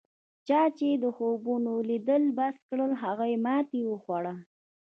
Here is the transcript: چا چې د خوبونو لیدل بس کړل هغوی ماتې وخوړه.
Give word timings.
چا 0.47 0.61
چې 0.77 0.89
د 1.03 1.05
خوبونو 1.15 1.73
لیدل 1.89 2.23
بس 2.37 2.55
کړل 2.67 2.91
هغوی 3.03 3.33
ماتې 3.45 3.81
وخوړه. 3.91 4.35